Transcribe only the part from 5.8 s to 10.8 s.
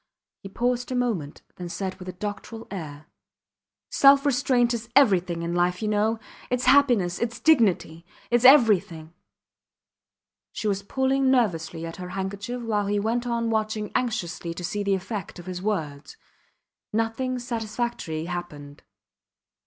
you know. Its happiness, its dignity... its everything. She